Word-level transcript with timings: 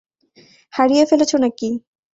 হারিয়ে 0.73 1.03
ফেলেছ 1.05 1.31
নাকি? 1.35 1.69